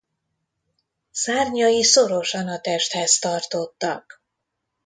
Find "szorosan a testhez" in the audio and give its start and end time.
1.83-3.19